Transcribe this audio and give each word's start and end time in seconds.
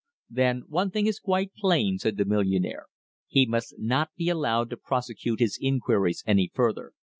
"Then 0.31 0.63
one 0.67 0.89
thing 0.89 1.05
is 1.05 1.19
quite 1.19 1.53
plain," 1.53 1.99
said 1.99 2.17
the 2.17 2.25
millionaire. 2.25 2.87
"He 3.27 3.45
must 3.45 3.75
not 3.77 4.09
be 4.17 4.29
allowed 4.29 4.71
to 4.71 4.77
prosecute 4.77 5.39
his 5.39 5.59
inquiries 5.61 6.23
any 6.25 6.49
further. 6.51 6.93